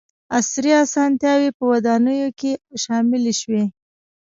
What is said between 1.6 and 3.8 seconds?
ودانیو کې شاملې شوې.